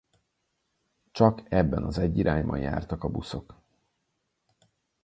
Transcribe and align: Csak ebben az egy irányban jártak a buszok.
Csak 1.11 1.43
ebben 1.49 1.83
az 1.83 1.97
egy 1.97 2.17
irányban 2.17 2.57
jártak 2.59 3.03
a 3.03 3.07
buszok. 3.09 3.61